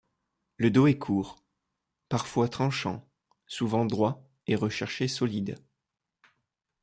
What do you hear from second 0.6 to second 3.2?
dos est court, parfois tranchant,